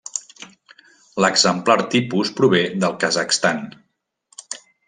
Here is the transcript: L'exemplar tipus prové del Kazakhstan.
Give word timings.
L'exemplar 1.25 1.77
tipus 1.93 2.33
prové 2.41 2.65
del 2.85 2.99
Kazakhstan. 3.07 3.65